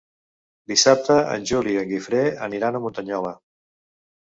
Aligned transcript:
Dissabte 0.71 1.17
en 1.35 1.45
Juli 1.51 1.77
i 1.77 1.79
en 1.83 1.87
Guifré 1.93 2.23
aniran 2.49 2.81
a 2.81 2.85
Muntanyola. 2.89 3.37